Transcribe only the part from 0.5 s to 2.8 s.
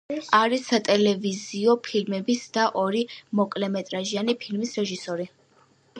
სატელევიზიო ფილმების და